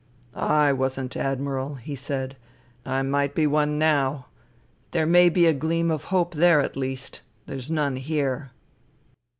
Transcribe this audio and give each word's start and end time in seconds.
"I 0.63 0.73
wasn't, 0.73 1.15
Admiral," 1.15 1.75
he 1.75 1.93
said." 1.93 2.35
I 2.87 3.03
might 3.03 3.35
be 3.35 3.45
one 3.45 3.77
now. 3.77 4.25
There 4.89 5.05
may 5.05 5.29
be 5.29 5.45
a 5.45 5.53
gleam 5.53 5.91
of 5.91 6.05
hope 6.05 6.33
there 6.33 6.59
at 6.59 6.75
least. 6.75 7.21
There's 7.45 7.69
none 7.69 7.97
here." 7.97 8.49